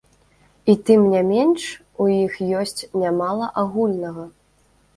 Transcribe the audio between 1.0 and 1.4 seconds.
не